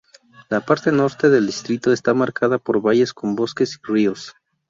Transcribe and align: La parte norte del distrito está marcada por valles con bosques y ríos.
La 0.49 0.61
parte 0.61 0.91
norte 0.91 1.29
del 1.29 1.45
distrito 1.45 1.93
está 1.93 2.15
marcada 2.15 2.57
por 2.57 2.81
valles 2.81 3.13
con 3.13 3.35
bosques 3.35 3.75
y 3.75 3.87
ríos. 3.87 4.33